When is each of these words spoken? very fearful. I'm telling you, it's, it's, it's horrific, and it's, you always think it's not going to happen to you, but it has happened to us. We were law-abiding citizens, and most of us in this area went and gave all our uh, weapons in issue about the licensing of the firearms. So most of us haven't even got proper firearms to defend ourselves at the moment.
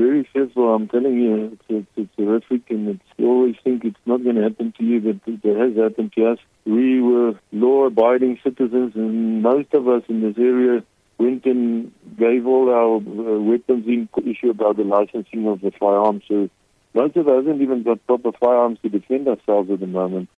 very 0.00 0.28
fearful. 0.32 0.74
I'm 0.74 0.88
telling 0.88 1.16
you, 1.20 1.34
it's, 1.52 1.64
it's, 1.68 1.92
it's 1.96 2.14
horrific, 2.16 2.70
and 2.70 2.88
it's, 2.88 3.08
you 3.16 3.26
always 3.26 3.56
think 3.62 3.84
it's 3.84 4.04
not 4.06 4.22
going 4.24 4.36
to 4.36 4.42
happen 4.42 4.72
to 4.78 4.84
you, 4.84 5.00
but 5.00 5.16
it 5.26 5.56
has 5.56 5.76
happened 5.76 6.12
to 6.16 6.26
us. 6.32 6.38
We 6.64 7.00
were 7.00 7.32
law-abiding 7.52 8.40
citizens, 8.42 8.92
and 8.94 9.42
most 9.42 9.72
of 9.74 9.88
us 9.88 10.02
in 10.08 10.22
this 10.22 10.36
area 10.38 10.84
went 11.18 11.44
and 11.44 11.92
gave 12.18 12.46
all 12.46 12.70
our 12.70 12.96
uh, 12.96 13.40
weapons 13.40 13.86
in 13.86 14.08
issue 14.26 14.50
about 14.50 14.76
the 14.76 14.84
licensing 14.84 15.46
of 15.46 15.60
the 15.60 15.72
firearms. 15.78 16.22
So 16.28 16.48
most 16.94 17.16
of 17.16 17.28
us 17.28 17.44
haven't 17.46 17.62
even 17.62 17.82
got 17.82 18.06
proper 18.06 18.32
firearms 18.32 18.78
to 18.82 18.88
defend 18.88 19.28
ourselves 19.28 19.70
at 19.70 19.80
the 19.80 19.86
moment. 19.86 20.28